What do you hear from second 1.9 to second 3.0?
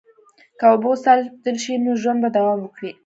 ژوند به دوام وکړي.